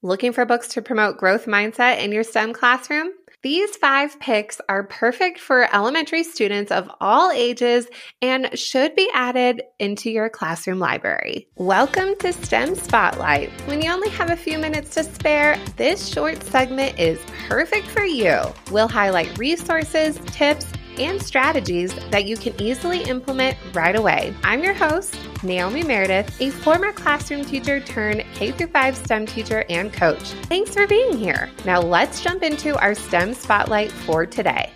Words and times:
Looking 0.00 0.32
for 0.32 0.44
books 0.44 0.68
to 0.68 0.82
promote 0.82 1.18
growth 1.18 1.46
mindset 1.46 1.98
in 2.04 2.12
your 2.12 2.22
STEM 2.22 2.52
classroom? 2.52 3.08
These 3.42 3.74
five 3.74 4.20
picks 4.20 4.60
are 4.68 4.84
perfect 4.84 5.40
for 5.40 5.74
elementary 5.74 6.22
students 6.22 6.70
of 6.70 6.88
all 7.00 7.32
ages 7.32 7.88
and 8.22 8.56
should 8.56 8.94
be 8.94 9.10
added 9.12 9.60
into 9.80 10.08
your 10.08 10.28
classroom 10.28 10.78
library. 10.78 11.48
Welcome 11.56 12.14
to 12.20 12.32
STEM 12.32 12.76
Spotlight. 12.76 13.50
When 13.66 13.82
you 13.82 13.90
only 13.90 14.10
have 14.10 14.30
a 14.30 14.36
few 14.36 14.56
minutes 14.60 14.94
to 14.94 15.02
spare, 15.02 15.58
this 15.74 16.06
short 16.06 16.44
segment 16.44 16.96
is 16.96 17.18
perfect 17.48 17.88
for 17.88 18.04
you. 18.04 18.38
We'll 18.70 18.86
highlight 18.86 19.36
resources, 19.36 20.16
tips, 20.26 20.66
and 20.96 21.20
strategies 21.20 21.92
that 22.10 22.24
you 22.24 22.36
can 22.36 22.60
easily 22.60 23.02
implement 23.02 23.56
right 23.72 23.96
away. 23.96 24.32
I'm 24.44 24.62
your 24.62 24.74
host, 24.74 25.16
Naomi 25.42 25.84
Meredith, 25.84 26.40
a 26.40 26.50
former 26.50 26.92
classroom 26.92 27.44
teacher 27.44 27.80
turned 27.80 28.24
K 28.34 28.50
5 28.50 28.96
STEM 28.96 29.26
teacher 29.26 29.64
and 29.68 29.92
coach. 29.92 30.32
Thanks 30.46 30.74
for 30.74 30.86
being 30.86 31.16
here. 31.16 31.48
Now 31.64 31.80
let's 31.80 32.20
jump 32.20 32.42
into 32.42 32.76
our 32.80 32.94
STEM 32.94 33.34
spotlight 33.34 33.92
for 33.92 34.26
today. 34.26 34.72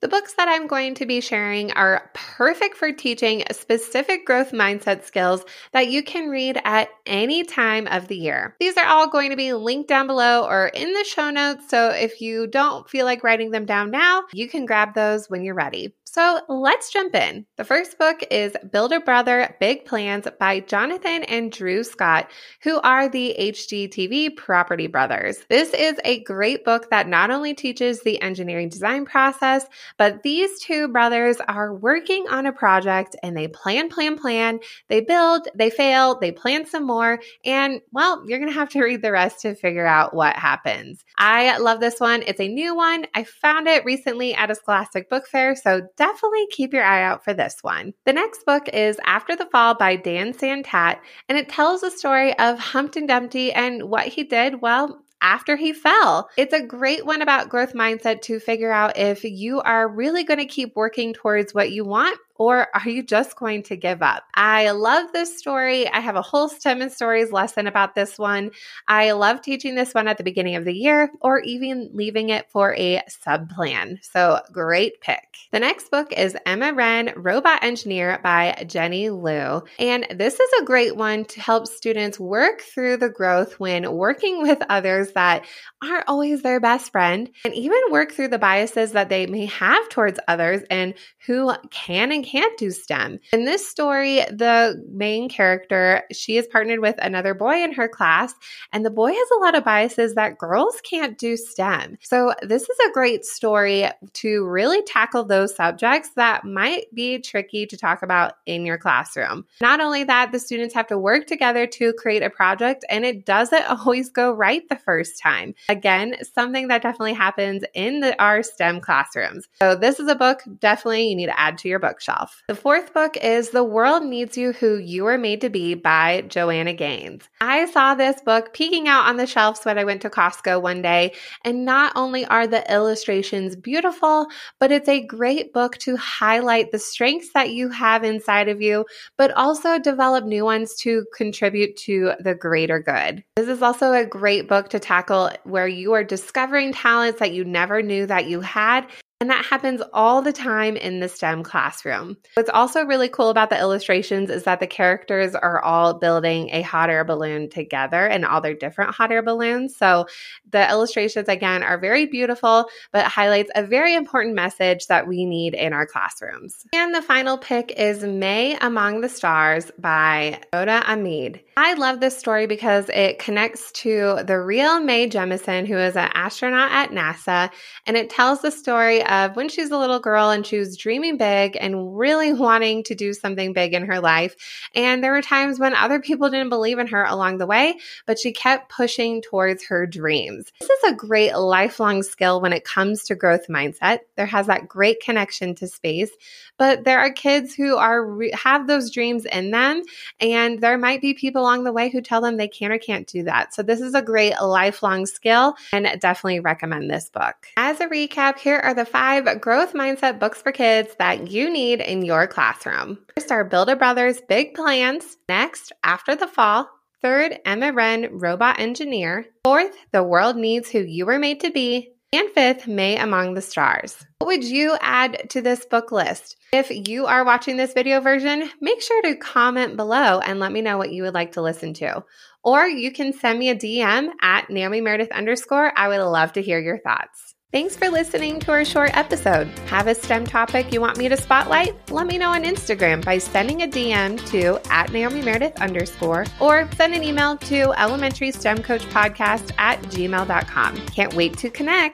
The 0.00 0.06
books 0.06 0.34
that 0.34 0.46
I'm 0.48 0.68
going 0.68 0.94
to 0.94 1.06
be 1.06 1.20
sharing 1.20 1.72
are 1.72 2.08
perfect 2.14 2.76
for 2.76 2.92
teaching 2.92 3.42
specific 3.50 4.24
growth 4.24 4.52
mindset 4.52 5.02
skills 5.02 5.44
that 5.72 5.88
you 5.88 6.04
can 6.04 6.28
read 6.28 6.60
at 6.64 6.88
any 7.04 7.42
time 7.42 7.88
of 7.88 8.06
the 8.06 8.16
year. 8.16 8.54
These 8.60 8.76
are 8.76 8.86
all 8.86 9.08
going 9.08 9.30
to 9.30 9.36
be 9.36 9.52
linked 9.54 9.88
down 9.88 10.06
below 10.06 10.46
or 10.46 10.68
in 10.68 10.92
the 10.92 11.02
show 11.02 11.30
notes. 11.30 11.68
So 11.68 11.90
if 11.90 12.20
you 12.20 12.46
don't 12.46 12.88
feel 12.88 13.06
like 13.06 13.24
writing 13.24 13.50
them 13.50 13.66
down 13.66 13.90
now, 13.90 14.22
you 14.32 14.48
can 14.48 14.66
grab 14.66 14.94
those 14.94 15.28
when 15.28 15.42
you're 15.42 15.56
ready. 15.56 15.92
So 16.18 16.40
let's 16.48 16.90
jump 16.90 17.14
in. 17.14 17.46
The 17.58 17.64
first 17.64 17.96
book 17.96 18.24
is 18.28 18.52
Builder 18.72 18.98
Brother 18.98 19.54
Big 19.60 19.84
Plans 19.84 20.26
by 20.40 20.58
Jonathan 20.58 21.22
and 21.22 21.52
Drew 21.52 21.84
Scott, 21.84 22.28
who 22.64 22.80
are 22.80 23.08
the 23.08 23.36
HGTV 23.38 24.34
property 24.34 24.88
brothers. 24.88 25.38
This 25.48 25.72
is 25.72 25.94
a 26.04 26.24
great 26.24 26.64
book 26.64 26.90
that 26.90 27.06
not 27.06 27.30
only 27.30 27.54
teaches 27.54 28.02
the 28.02 28.20
engineering 28.20 28.68
design 28.68 29.04
process, 29.04 29.64
but 29.96 30.24
these 30.24 30.58
two 30.58 30.88
brothers 30.88 31.36
are 31.46 31.72
working 31.72 32.26
on 32.28 32.46
a 32.46 32.52
project 32.52 33.14
and 33.22 33.36
they 33.36 33.46
plan, 33.46 33.88
plan, 33.88 34.18
plan. 34.18 34.58
They 34.88 35.02
build, 35.02 35.46
they 35.54 35.70
fail, 35.70 36.18
they 36.18 36.32
plan 36.32 36.66
some 36.66 36.84
more, 36.84 37.20
and 37.44 37.80
well, 37.92 38.24
you're 38.26 38.40
going 38.40 38.50
to 38.50 38.58
have 38.58 38.70
to 38.70 38.82
read 38.82 39.02
the 39.02 39.12
rest 39.12 39.42
to 39.42 39.54
figure 39.54 39.86
out 39.86 40.14
what 40.14 40.34
happens. 40.34 41.04
I 41.16 41.58
love 41.58 41.78
this 41.78 42.00
one. 42.00 42.24
It's 42.26 42.40
a 42.40 42.48
new 42.48 42.74
one. 42.74 43.06
I 43.14 43.22
found 43.22 43.68
it 43.68 43.84
recently 43.84 44.34
at 44.34 44.50
a 44.50 44.56
Scholastic 44.56 45.08
Book 45.08 45.28
Fair, 45.28 45.54
so 45.54 45.82
definitely 45.96 46.07
keep 46.50 46.72
your 46.72 46.84
eye 46.84 47.02
out 47.02 47.24
for 47.24 47.34
this 47.34 47.58
one. 47.62 47.94
The 48.04 48.12
next 48.12 48.44
book 48.44 48.68
is 48.68 48.98
After 49.04 49.36
the 49.36 49.46
Fall 49.46 49.74
by 49.74 49.96
Dan 49.96 50.32
Santat, 50.32 50.98
and 51.28 51.38
it 51.38 51.48
tells 51.48 51.80
the 51.80 51.90
story 51.90 52.38
of 52.38 52.58
Humpty 52.58 53.06
Dumpty 53.06 53.52
and 53.52 53.84
what 53.84 54.06
he 54.06 54.24
did, 54.24 54.60
well, 54.60 55.04
after 55.20 55.56
he 55.56 55.72
fell. 55.72 56.28
It's 56.36 56.54
a 56.54 56.64
great 56.64 57.04
one 57.04 57.22
about 57.22 57.48
growth 57.48 57.74
mindset 57.74 58.22
to 58.22 58.38
figure 58.38 58.70
out 58.70 58.96
if 58.96 59.24
you 59.24 59.60
are 59.60 59.88
really 59.88 60.24
going 60.24 60.38
to 60.38 60.46
keep 60.46 60.76
working 60.76 61.12
towards 61.12 61.52
what 61.54 61.72
you 61.72 61.84
want 61.84 62.18
or 62.38 62.68
are 62.74 62.88
you 62.88 63.02
just 63.02 63.36
going 63.36 63.64
to 63.64 63.76
give 63.76 64.00
up? 64.00 64.24
I 64.34 64.70
love 64.70 65.12
this 65.12 65.38
story. 65.38 65.88
I 65.88 66.00
have 66.00 66.16
a 66.16 66.22
whole 66.22 66.48
STEM 66.48 66.80
and 66.80 66.92
stories 66.92 67.32
lesson 67.32 67.66
about 67.66 67.94
this 67.94 68.18
one. 68.18 68.52
I 68.86 69.12
love 69.12 69.42
teaching 69.42 69.74
this 69.74 69.92
one 69.92 70.08
at 70.08 70.16
the 70.16 70.24
beginning 70.24 70.56
of 70.56 70.64
the 70.64 70.72
year 70.72 71.10
or 71.20 71.40
even 71.40 71.90
leaving 71.92 72.30
it 72.30 72.50
for 72.50 72.74
a 72.76 73.02
sub 73.08 73.50
plan. 73.50 73.98
So 74.02 74.40
great 74.52 75.00
pick. 75.00 75.24
The 75.50 75.60
next 75.60 75.90
book 75.90 76.12
is 76.12 76.36
Emma 76.46 76.72
Wren, 76.72 77.12
Robot 77.16 77.64
Engineer 77.64 78.20
by 78.22 78.64
Jenny 78.66 79.10
Liu. 79.10 79.62
And 79.78 80.06
this 80.14 80.38
is 80.38 80.50
a 80.60 80.64
great 80.64 80.96
one 80.96 81.24
to 81.26 81.40
help 81.40 81.66
students 81.66 82.20
work 82.20 82.60
through 82.60 82.98
the 82.98 83.08
growth 83.08 83.58
when 83.58 83.90
working 83.92 84.42
with 84.42 84.58
others 84.68 85.12
that 85.12 85.44
aren't 85.82 86.08
always 86.08 86.42
their 86.42 86.60
best 86.60 86.92
friend 86.92 87.30
and 87.44 87.54
even 87.54 87.80
work 87.90 88.12
through 88.12 88.28
the 88.28 88.38
biases 88.38 88.92
that 88.92 89.08
they 89.08 89.26
may 89.26 89.46
have 89.46 89.88
towards 89.88 90.20
others 90.28 90.62
and 90.70 90.94
who 91.26 91.52
can 91.70 92.12
and 92.12 92.24
can't 92.28 92.58
do 92.58 92.70
STEM. 92.70 93.20
In 93.32 93.44
this 93.44 93.66
story, 93.66 94.18
the 94.30 94.84
main 94.90 95.28
character, 95.28 96.02
she 96.12 96.36
is 96.36 96.46
partnered 96.46 96.80
with 96.80 96.96
another 97.00 97.34
boy 97.34 97.62
in 97.62 97.72
her 97.72 97.88
class, 97.88 98.34
and 98.72 98.84
the 98.84 98.90
boy 98.90 99.12
has 99.12 99.28
a 99.36 99.40
lot 99.40 99.54
of 99.54 99.64
biases 99.64 100.14
that 100.14 100.38
girls 100.38 100.80
can't 100.82 101.16
do 101.16 101.36
STEM. 101.36 101.98
So, 102.02 102.34
this 102.42 102.62
is 102.62 102.78
a 102.86 102.92
great 102.92 103.24
story 103.24 103.88
to 104.14 104.46
really 104.46 104.82
tackle 104.82 105.24
those 105.24 105.54
subjects 105.54 106.10
that 106.16 106.44
might 106.44 106.92
be 106.94 107.18
tricky 107.18 107.66
to 107.66 107.76
talk 107.76 108.02
about 108.02 108.34
in 108.46 108.66
your 108.66 108.78
classroom. 108.78 109.46
Not 109.60 109.80
only 109.80 110.04
that, 110.04 110.32
the 110.32 110.38
students 110.38 110.74
have 110.74 110.88
to 110.88 110.98
work 110.98 111.26
together 111.26 111.66
to 111.66 111.92
create 111.94 112.22
a 112.22 112.30
project, 112.30 112.84
and 112.90 113.04
it 113.04 113.24
doesn't 113.24 113.64
always 113.68 114.10
go 114.10 114.32
right 114.32 114.68
the 114.68 114.76
first 114.76 115.20
time. 115.22 115.54
Again, 115.68 116.16
something 116.34 116.68
that 116.68 116.82
definitely 116.82 117.14
happens 117.14 117.64
in 117.74 118.00
the, 118.00 118.20
our 118.22 118.42
STEM 118.42 118.80
classrooms. 118.80 119.46
So, 119.54 119.74
this 119.74 119.98
is 119.98 120.08
a 120.08 120.14
book 120.14 120.42
definitely 120.58 121.08
you 121.08 121.16
need 121.16 121.26
to 121.26 121.40
add 121.40 121.58
to 121.58 121.68
your 121.68 121.78
bookshelf 121.78 122.17
yourself. 122.18 122.42
The 122.48 122.54
fourth 122.54 122.92
book 122.94 123.16
is 123.16 123.50
The 123.50 123.64
World 123.64 124.04
Needs 124.04 124.36
You 124.36 124.52
Who 124.52 124.76
You 124.76 125.06
Are 125.06 125.18
Made 125.18 125.40
to 125.42 125.50
Be 125.50 125.74
by 125.74 126.22
Joanna 126.22 126.72
Gaines. 126.72 127.28
I 127.40 127.66
saw 127.66 127.94
this 127.94 128.20
book 128.20 128.52
peeking 128.52 128.88
out 128.88 129.06
on 129.06 129.16
the 129.16 129.26
shelves 129.26 129.64
when 129.64 129.78
I 129.78 129.84
went 129.84 130.02
to 130.02 130.10
Costco 130.10 130.60
one 130.62 130.82
day, 130.82 131.14
and 131.44 131.64
not 131.64 131.92
only 131.96 132.24
are 132.26 132.46
the 132.46 132.70
illustrations 132.72 133.56
beautiful, 133.56 134.26
but 134.58 134.72
it's 134.72 134.88
a 134.88 135.06
great 135.06 135.52
book 135.52 135.78
to 135.78 135.96
highlight 135.96 136.72
the 136.72 136.78
strengths 136.78 137.32
that 137.34 137.50
you 137.50 137.68
have 137.70 138.04
inside 138.04 138.48
of 138.48 138.60
you, 138.60 138.84
but 139.16 139.30
also 139.32 139.78
develop 139.78 140.24
new 140.24 140.44
ones 140.44 140.74
to 140.76 141.04
contribute 141.14 141.76
to 141.76 142.12
the 142.20 142.34
greater 142.34 142.80
good. 142.80 143.24
This 143.36 143.48
is 143.48 143.62
also 143.62 143.92
a 143.92 144.06
great 144.06 144.48
book 144.48 144.68
to 144.70 144.78
tackle 144.78 145.30
where 145.44 145.68
you 145.68 145.92
are 145.92 146.04
discovering 146.04 146.72
talents 146.72 147.20
that 147.20 147.32
you 147.32 147.44
never 147.44 147.82
knew 147.82 148.06
that 148.06 148.26
you 148.26 148.40
had 148.40 148.86
and 149.20 149.30
that 149.30 149.44
happens 149.44 149.82
all 149.92 150.22
the 150.22 150.32
time 150.32 150.76
in 150.76 151.00
the 151.00 151.08
STEM 151.08 151.42
classroom. 151.42 152.16
What's 152.34 152.50
also 152.50 152.84
really 152.84 153.08
cool 153.08 153.30
about 153.30 153.50
the 153.50 153.58
illustrations 153.58 154.30
is 154.30 154.44
that 154.44 154.60
the 154.60 154.66
characters 154.68 155.34
are 155.34 155.60
all 155.60 155.94
building 155.94 156.50
a 156.50 156.62
hot 156.62 156.88
air 156.88 157.04
balloon 157.04 157.50
together 157.50 158.06
and 158.06 158.24
all 158.24 158.40
their 158.40 158.54
different 158.54 158.94
hot 158.94 159.10
air 159.10 159.22
balloons. 159.22 159.74
So 159.76 160.06
the 160.50 160.70
illustrations, 160.70 161.28
again, 161.28 161.64
are 161.64 161.78
very 161.78 162.06
beautiful, 162.06 162.66
but 162.92 163.06
highlights 163.06 163.50
a 163.56 163.64
very 163.64 163.94
important 163.94 164.36
message 164.36 164.86
that 164.86 165.08
we 165.08 165.24
need 165.24 165.54
in 165.54 165.72
our 165.72 165.86
classrooms. 165.86 166.64
And 166.72 166.94
the 166.94 167.02
final 167.02 167.38
pick 167.38 167.72
is 167.72 168.04
Mae 168.04 168.56
Among 168.60 169.00
the 169.00 169.08
Stars 169.08 169.72
by 169.78 170.40
Roda 170.52 170.84
Ahmed. 170.88 171.40
I 171.56 171.74
love 171.74 171.98
this 171.98 172.16
story 172.16 172.46
because 172.46 172.88
it 172.90 173.18
connects 173.18 173.72
to 173.72 174.20
the 174.24 174.38
real 174.38 174.78
Mae 174.78 175.08
Jemison, 175.08 175.66
who 175.66 175.76
is 175.76 175.96
an 175.96 176.08
astronaut 176.14 176.70
at 176.70 176.90
NASA, 176.90 177.50
and 177.84 177.96
it 177.96 178.10
tells 178.10 178.42
the 178.42 178.52
story 178.52 179.02
of 179.08 179.36
when 179.36 179.48
she's 179.48 179.70
a 179.70 179.78
little 179.78 180.00
girl 180.00 180.30
and 180.30 180.46
she 180.46 180.58
was 180.58 180.76
dreaming 180.76 181.16
big 181.16 181.56
and 181.58 181.96
really 181.96 182.32
wanting 182.48 182.84
to 182.84 182.94
do 182.94 183.12
something 183.12 183.52
big 183.52 183.74
in 183.74 183.86
her 183.86 184.00
life. 184.00 184.36
And 184.74 185.02
there 185.02 185.12
were 185.12 185.22
times 185.22 185.58
when 185.58 185.74
other 185.74 186.00
people 186.00 186.30
didn't 186.30 186.50
believe 186.50 186.78
in 186.78 186.88
her 186.88 187.04
along 187.04 187.38
the 187.38 187.46
way, 187.46 187.78
but 188.06 188.18
she 188.18 188.32
kept 188.32 188.70
pushing 188.70 189.22
towards 189.22 189.66
her 189.66 189.86
dreams. 189.86 190.52
This 190.60 190.70
is 190.70 190.92
a 190.92 190.94
great 190.94 191.34
lifelong 191.34 192.02
skill 192.02 192.40
when 192.40 192.52
it 192.52 192.64
comes 192.64 193.04
to 193.04 193.14
growth 193.14 193.48
mindset. 193.48 194.00
There 194.16 194.26
has 194.26 194.46
that 194.46 194.68
great 194.68 195.00
connection 195.00 195.54
to 195.56 195.66
space, 195.66 196.10
but 196.58 196.84
there 196.84 196.98
are 196.98 197.10
kids 197.10 197.54
who 197.54 197.76
are 197.76 198.18
have 198.34 198.66
those 198.66 198.90
dreams 198.90 199.24
in 199.24 199.50
them 199.50 199.82
and 200.20 200.60
there 200.60 200.76
might 200.76 201.00
be 201.00 201.14
people 201.14 201.42
along 201.42 201.64
the 201.64 201.72
way 201.72 201.88
who 201.88 202.00
tell 202.00 202.20
them 202.20 202.36
they 202.36 202.48
can 202.48 202.72
or 202.72 202.78
can't 202.78 203.06
do 203.06 203.24
that. 203.24 203.54
So 203.54 203.62
this 203.62 203.80
is 203.80 203.94
a 203.94 204.02
great 204.02 204.34
lifelong 204.40 205.06
skill 205.06 205.54
and 205.72 205.86
definitely 206.00 206.40
recommend 206.40 206.90
this 206.90 207.08
book. 207.10 207.36
As 207.56 207.80
a 207.80 207.86
recap, 207.86 208.38
here 208.38 208.58
are 208.58 208.74
the 208.74 208.84
five 208.98 209.40
growth 209.40 209.74
mindset 209.74 210.18
books 210.18 210.42
for 210.42 210.50
kids 210.50 210.92
that 210.98 211.30
you 211.30 211.48
need 211.48 211.80
in 211.80 212.04
your 212.04 212.26
classroom. 212.26 212.98
First 213.14 213.30
are 213.30 213.44
Builder 213.44 213.76
Brothers 213.76 214.20
Big 214.28 214.54
Plans. 214.54 215.16
Next, 215.28 215.70
After 215.84 216.16
the 216.16 216.26
Fall. 216.26 216.68
Third, 217.00 217.38
Emma 217.44 217.72
Wren, 217.72 218.08
Robot 218.18 218.58
Engineer. 218.58 219.26
Fourth, 219.44 219.70
The 219.92 220.02
World 220.02 220.34
Needs 220.34 220.68
Who 220.70 220.80
You 220.80 221.06
Were 221.06 221.20
Made 221.20 221.38
to 221.42 221.52
Be. 221.52 221.92
And 222.12 222.28
fifth, 222.30 222.66
Mae 222.66 222.96
Among 222.96 223.34
the 223.34 223.40
Stars. 223.40 224.04
What 224.18 224.26
would 224.26 224.42
you 224.42 224.76
add 224.80 225.30
to 225.30 225.42
this 225.42 225.64
book 225.64 225.92
list? 225.92 226.36
If 226.52 226.88
you 226.88 227.06
are 227.06 227.24
watching 227.24 227.56
this 227.56 227.74
video 227.74 228.00
version, 228.00 228.50
make 228.60 228.82
sure 228.82 229.02
to 229.02 229.14
comment 229.14 229.76
below 229.76 230.18
and 230.18 230.40
let 230.40 230.50
me 230.50 230.60
know 230.60 230.76
what 230.76 230.90
you 230.92 231.04
would 231.04 231.14
like 231.14 231.32
to 231.32 231.42
listen 231.42 231.72
to. 231.74 232.02
Or 232.42 232.66
you 232.66 232.90
can 232.90 233.12
send 233.12 233.38
me 233.38 233.50
a 233.50 233.54
DM 233.54 234.08
at 234.20 234.50
Naomi 234.50 234.80
Meredith 234.80 235.12
underscore. 235.12 235.72
I 235.76 235.86
would 235.86 236.00
love 236.02 236.32
to 236.32 236.42
hear 236.42 236.58
your 236.58 236.78
thoughts. 236.78 237.36
Thanks 237.50 237.74
for 237.74 237.88
listening 237.88 238.40
to 238.40 238.50
our 238.50 238.62
short 238.62 238.94
episode. 238.94 239.48
Have 239.70 239.86
a 239.86 239.94
STEM 239.94 240.26
topic 240.26 240.70
you 240.70 240.82
want 240.82 240.98
me 240.98 241.08
to 241.08 241.16
spotlight? 241.16 241.90
Let 241.90 242.06
me 242.06 242.18
know 242.18 242.28
on 242.28 242.44
Instagram 242.44 243.02
by 243.02 243.16
sending 243.16 243.62
a 243.62 243.66
DM 243.66 244.22
to 244.32 244.60
at 244.70 244.92
Naomi 244.92 245.22
Meredith 245.22 245.58
underscore 245.58 246.26
or 246.40 246.68
send 246.72 246.92
an 246.92 247.02
email 247.02 247.38
to 247.38 247.72
elementary 247.80 248.32
STEM 248.32 248.62
coach 248.62 248.82
podcast 248.90 249.50
at 249.56 249.80
gmail.com. 249.84 250.76
Can't 250.88 251.14
wait 251.14 251.38
to 251.38 251.48
connect. 251.48 251.86